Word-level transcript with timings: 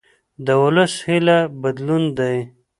د 0.45 0.47
ولس 0.61 0.93
هیله 1.07 1.37
بدلون 1.61 2.03
دی 2.17 2.37